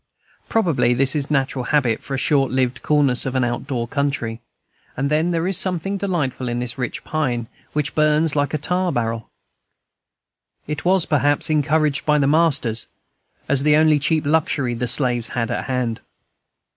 Probably 0.49 0.95
this 0.95 1.15
is 1.15 1.29
a 1.29 1.33
natural 1.33 1.65
habit 1.65 2.01
for 2.01 2.15
the 2.15 2.17
short 2.17 2.49
lived 2.49 2.81
coolness 2.81 3.23
of 3.27 3.35
an 3.35 3.43
out 3.43 3.67
door 3.67 3.87
country; 3.87 4.41
and 4.97 5.11
then 5.11 5.29
there 5.29 5.45
is 5.45 5.59
something 5.59 5.95
delightful 5.97 6.49
in 6.49 6.57
this 6.57 6.75
rich 6.75 7.03
pine, 7.03 7.47
which 7.73 7.93
burns 7.93 8.35
like 8.35 8.51
a 8.51 8.57
tar 8.57 8.91
barrel. 8.91 9.29
It 10.65 10.83
was, 10.85 11.05
perhaps, 11.05 11.51
encouraged 11.51 12.03
by 12.03 12.17
the 12.17 12.25
masters, 12.25 12.87
as 13.47 13.61
the 13.61 13.75
only 13.75 13.99
cheap 13.99 14.25
luxury 14.25 14.73
the 14.73 14.87
slaves 14.87 15.29
had 15.29 15.51
at 15.51 15.65
hand. 15.65 16.01